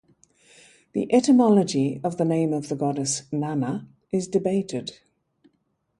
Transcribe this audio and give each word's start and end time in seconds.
The 0.93 1.13
etymology 1.13 2.01
of 2.03 2.17
the 2.17 2.25
name 2.25 2.53
of 2.53 2.69
the 2.69 2.75
goddess 2.75 3.21
"Nanna" 3.31 3.85
is 4.11 4.27
debated. 4.27 4.93